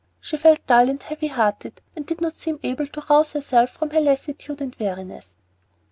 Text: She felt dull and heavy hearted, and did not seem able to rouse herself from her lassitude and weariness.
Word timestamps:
She 0.19 0.35
felt 0.35 0.65
dull 0.65 0.89
and 0.89 1.03
heavy 1.03 1.27
hearted, 1.27 1.79
and 1.95 2.03
did 2.07 2.21
not 2.21 2.33
seem 2.33 2.59
able 2.63 2.87
to 2.87 3.03
rouse 3.07 3.33
herself 3.33 3.69
from 3.69 3.91
her 3.91 4.01
lassitude 4.01 4.59
and 4.59 4.75
weariness. 4.79 5.35